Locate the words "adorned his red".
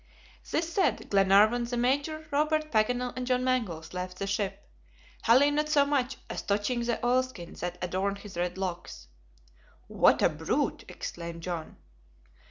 7.83-8.57